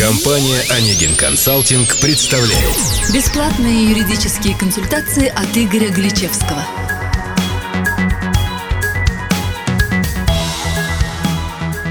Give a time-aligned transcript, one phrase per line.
[0.00, 6.64] Компания «Онегин Консалтинг» представляет Бесплатные юридические консультации от Игоря Гличевского.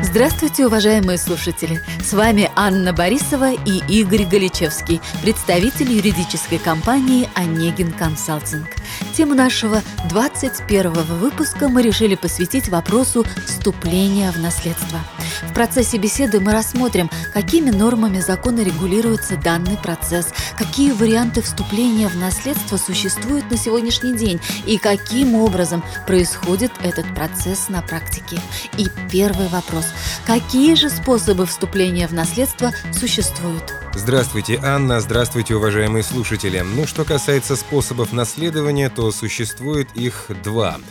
[0.09, 1.83] Здравствуйте, уважаемые слушатели!
[2.03, 8.69] С вами Анна Борисова и Игорь Галичевский, представитель юридической компании «Онегин Консалтинг».
[9.15, 14.97] Тему нашего 21 выпуска мы решили посвятить вопросу вступления в наследство–
[15.43, 22.15] в процессе беседы мы рассмотрим, какими нормами закона регулируется данный процесс, какие варианты вступления в
[22.17, 28.39] наследство существуют на сегодняшний день и каким образом происходит этот процесс на практике.
[28.77, 29.85] И первый вопрос.
[30.25, 33.73] Какие же способы вступления в наследство существуют?
[33.95, 34.99] Здравствуйте, Анна.
[34.99, 36.59] Здравствуйте, уважаемые слушатели.
[36.59, 40.77] Ну, что касается способов наследования, то существует их два–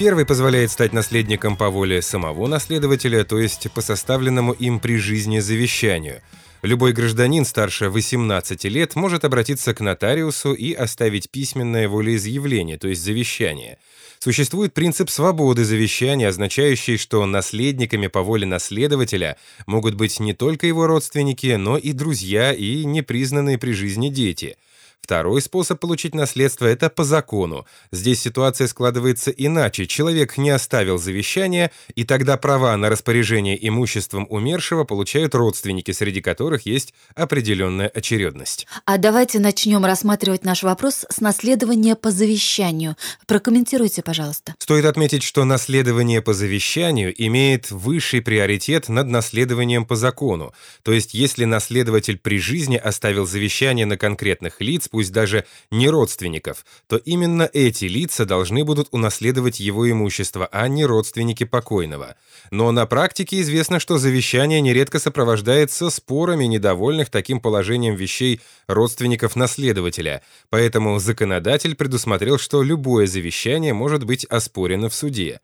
[0.00, 5.40] Первый позволяет стать наследником по воле самого наследователя, то есть по составленному им при жизни
[5.40, 6.22] завещанию.
[6.62, 13.02] Любой гражданин старше 18 лет может обратиться к нотариусу и оставить письменное волеизъявление, то есть
[13.02, 13.78] завещание.
[14.18, 20.86] Существует принцип свободы завещания, означающий, что наследниками по воле наследователя могут быть не только его
[20.86, 24.56] родственники, но и друзья и непризнанные при жизни дети–
[25.02, 27.66] Второй способ получить наследство– это по закону.
[27.90, 29.86] Здесь ситуация складывается иначе.
[29.86, 36.66] Человек не оставил завещание, и тогда права на распоряжение имуществом умершего получают родственники, среди которых
[36.66, 38.68] есть определенная очередность.
[38.84, 42.96] А давайте начнем рассматривать наш вопрос с наследования по завещанию.
[43.26, 44.54] Прокомментируйте, пожалуйста.
[44.58, 50.52] Стоит отметить, что наследование по завещанию имеет высший приоритет над наследованием по закону.
[50.84, 56.64] То есть, если наследователь при жизни оставил завещание на конкретных лиц, пусть даже не родственников,
[56.86, 62.16] то именно эти лица должны будут унаследовать его имущество, а не родственники покойного.
[62.50, 70.22] Но на практике известно, что завещание нередко сопровождается спорами недовольных таким положением вещей родственников наследователя,
[70.48, 75.40] поэтому законодатель предусмотрел, что любое завещание может быть оспорено в суде.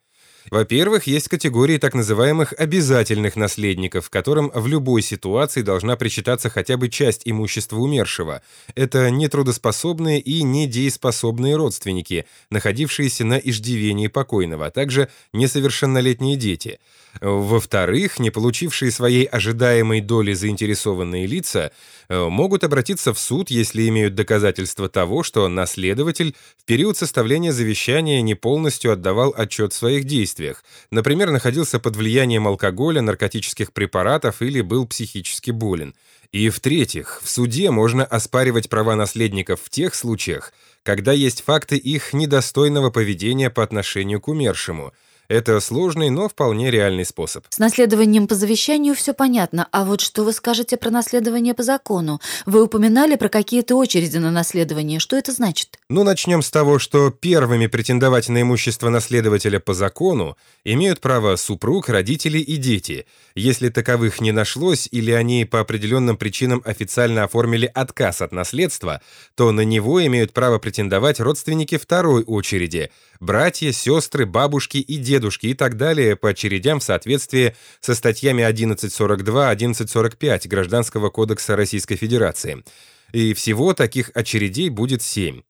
[0.50, 6.88] Во-первых, есть категории так называемых обязательных наследников, которым в любой ситуации должна причитаться хотя бы
[6.88, 8.42] часть имущества умершего.
[8.74, 16.78] Это нетрудоспособные и недееспособные родственники, находившиеся на иждивении покойного, а также несовершеннолетние дети.
[17.20, 21.72] Во-вторых, не получившие своей ожидаемой доли заинтересованные лица
[22.08, 28.34] могут обратиться в суд, если имеют доказательства того, что наследователь в период составления завещания не
[28.34, 34.86] полностью отдавал отчет в своих действиях, например, находился под влиянием алкоголя, наркотических препаратов или был
[34.86, 35.94] психически болен.
[36.32, 40.52] И в-третьих, в суде можно оспаривать права наследников в тех случаях,
[40.82, 44.92] когда есть факты их недостойного поведения по отношению к умершему–
[45.28, 47.44] это сложный, но вполне реальный способ.
[47.50, 52.20] С наследованием по завещанию все понятно, а вот что вы скажете про наследование по закону?
[52.44, 55.00] Вы упоминали про какие-то очереди на наследование.
[55.00, 55.78] Что это значит?
[55.88, 61.88] Ну, начнем с того, что первыми претендовать на имущество наследователя по закону имеют право супруг,
[61.88, 63.06] родители и дети.
[63.34, 69.00] Если таковых не нашлось или они по определенным причинам официально оформили отказ от наследства,
[69.34, 75.47] то на него имеют право претендовать родственники второй очереди– братья, сестры, бабушки и дети дедушки
[75.47, 82.65] и так далее по очередям в соответствии со статьями 1142-1145 Гражданского кодекса Российской Федерации.
[83.12, 85.43] И всего таких очередей будет семь.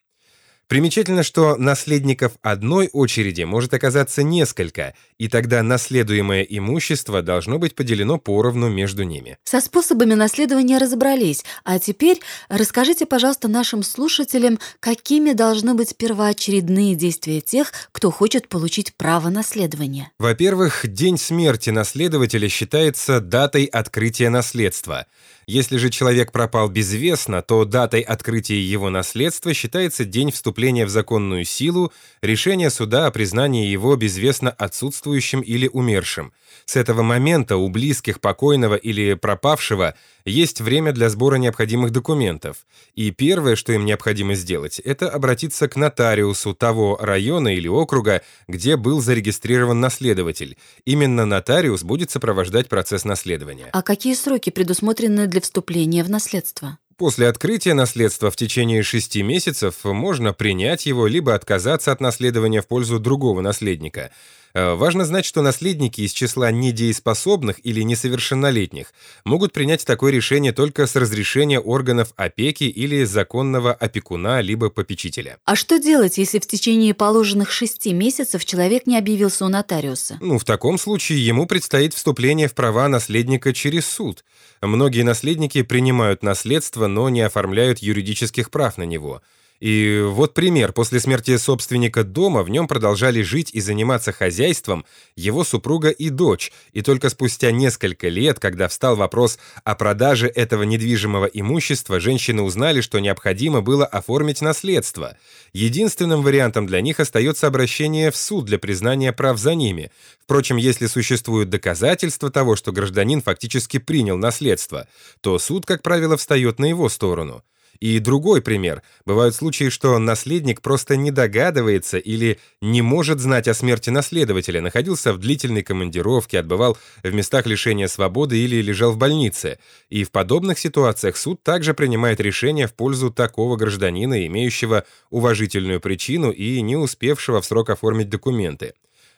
[0.69, 8.19] Примечательно, что наследников одной очереди может оказаться несколько, и тогда наследуемое имущество должно быть поделено
[8.19, 9.39] поровну между ними.
[9.45, 17.41] Со способами наследования разобрались, а теперь расскажите, пожалуйста, нашим слушателям, какими должны быть первоочередные действия
[17.41, 20.11] тех, кто хочет получить право наследования.
[20.19, 25.07] Во-первых, день смерти наследователя считается датой открытия наследства.
[25.49, 31.45] Если же человек пропал безвестно, то датой открытия его наследства считается день вступления в законную
[31.45, 36.33] силу решения суда о признании его безвестно отсутствующим или умершим.
[36.65, 42.67] С этого момента у близких покойного или пропавшего есть время для сбора необходимых документов.
[42.97, 48.77] И первое, что им необходимо сделать, это обратиться к нотариусу того района или округа, где
[48.77, 50.57] был зарегистрирован наследователь.
[50.85, 53.69] Именно нотариус будет сопровождать процесс наследования.
[53.73, 56.79] А какие сроки предусмотрены для вступления в наследство?
[56.97, 62.67] После открытия наследства в течение шести месяцев можно принять его либо отказаться от наследования в
[62.67, 64.11] пользу другого наследника–
[64.57, 70.87] Э, важно знать, что наследники из числа недееспособных или несовершеннолетних могут принять такое решение только
[70.87, 75.37] с разрешения органов опеки или законного опекуна либо попечителя.
[75.45, 80.17] А что делать, если в течение положенных шести месяцев человек не объявился у нотариуса?
[80.23, 84.25] Ну, в таком случае ему предстоит вступление в права наследника через суд.
[84.63, 89.23] Многие наследники принимают наследство, но не оформляют юридических прав на него–
[89.61, 90.73] и вот пример.
[90.73, 94.85] После смерти собственника дома в нем продолжали жить и заниматься хозяйством
[95.17, 96.53] его супруга и дочь.
[96.73, 102.81] И только спустя несколько лет, когда встал вопрос о продаже этого недвижимого имущества, женщины узнали,
[102.81, 105.17] что необходимо было оформить наследство.
[105.53, 109.91] Единственным вариантом для них остается обращение в суд для признания прав за ними.
[110.23, 114.87] Впрочем, если существуют доказательства того, что гражданин фактически принял наследство,
[115.21, 117.43] то суд, как правило, встает на его сторону.
[117.81, 118.83] И другой пример.
[119.05, 125.13] Бывают случаи, что наследник просто не догадывается или не может знать о смерти наследователя, находился
[125.13, 129.59] в длительной командировке, отбывал в местах лишения свободы или лежал в больнице.
[129.89, 136.31] И в подобных ситуациях суд также принимает решение в пользу такого гражданина, имеющего уважительную причину
[136.31, 138.75] и не успевшего в срок оформить документы.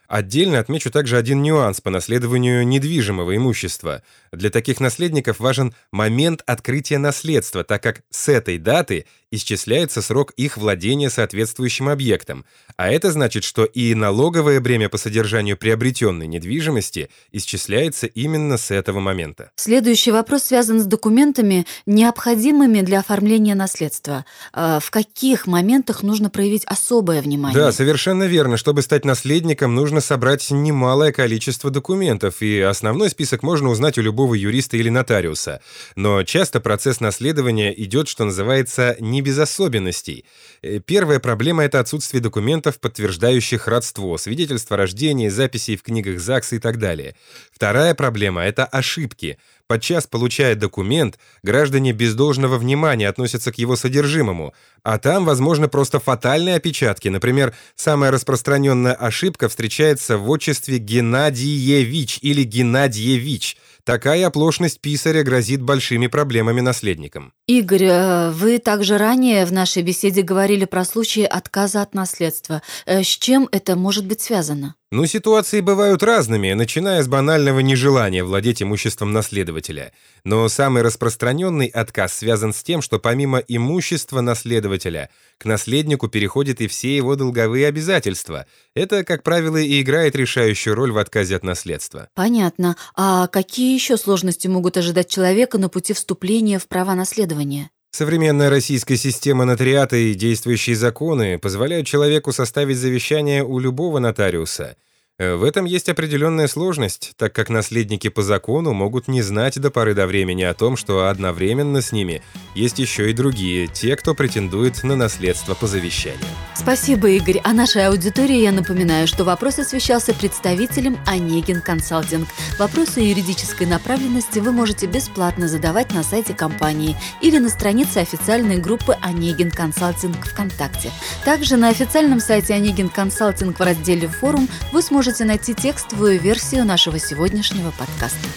[0.08, 4.02] Отдельно отмечу также один нюанс по наследованию недвижимого имущества.
[4.32, 10.56] Для таких наследников важен момент открытия наследства, так как с этой даты исчисляется срок их
[10.56, 12.46] владения соответствующим объектом,
[12.76, 19.00] а это значит, что и налоговое бремя по содержанию приобретенной недвижимости исчисляется именно с этого
[19.00, 19.50] момента.
[19.56, 24.24] Следующий вопрос связан с документами, необходимыми для оформления наследства.
[24.52, 27.58] А в каких моментах нужно проявить особое внимание?
[27.58, 28.56] Да, совершенно верно.
[28.56, 34.32] Чтобы стать наследником, нужно собрать немалое количество документов, и основной список можно узнать у любого
[34.32, 35.60] юриста или нотариуса.
[35.96, 40.24] Но часто процесс наследования идет, что называется, не не без особенностей.
[40.62, 46.56] Э, первая проблема— это отсутствие документов, подтверждающих родство, свидетельства о рождении, записей в книгах ЗАГСа
[46.56, 47.16] и так далее.
[47.52, 49.38] Вторая проблема— это ошибки.
[49.68, 56.00] Подчас, получая документ, граждане без должного внимания относятся к его содержимому, а там, возможно, просто
[56.00, 57.08] фатальные опечатки.
[57.08, 66.08] Например, самая распространенная ошибка встречается в отчестве Геннадьевич или Геннадьевич— Такая оплошность писаря грозит большими
[66.08, 67.32] проблемами наследникам.
[67.46, 72.60] Игорь, э, вы также ранее в нашей беседе говорили про случаи отказа от наследства.
[72.84, 74.74] Э, с чем это может быть связано?
[74.90, 79.92] Ну, ситуации бывают разными, начиная с банального нежелания владеть имуществом наследователя.
[80.22, 85.08] Но самый распространенный отказ связан с тем, что помимо имущества наследователя,
[85.38, 88.46] к наследнику переходят и все его долговые обязательства.
[88.74, 92.08] Это, как правило, и играет решающую роль в отказе от наследства.
[92.14, 92.76] Понятно.
[92.94, 97.70] А какие еще сложности могут ожидать человека на пути вступления в права наследования?
[97.90, 104.76] Современная российская система нотариата и действующие законы позволяют человеку составить завещание у любого нотариуса–
[105.18, 109.70] Э, в этом есть определенная сложность, так как наследники по закону могут не знать до
[109.70, 112.22] поры до времени о том, что одновременно с ними
[112.58, 116.18] есть еще и другие, те, кто претендует на наследство по завещанию.
[116.54, 117.40] Спасибо, Игорь.
[117.44, 122.28] А нашей аудитории я напоминаю, что вопрос освещался представителем Онегин Консалтинг.
[122.58, 128.96] Вопросы юридической направленности вы можете бесплатно задавать на сайте компании или на странице официальной группы
[129.02, 130.90] Онегин Консалтинг ВКонтакте.
[131.24, 136.64] Также на официальном сайте Онегин Консалтинг в разделе «Форум» вы сможете можете найти текстовую версию
[136.64, 138.28] нашего сегодняшнего подкаста.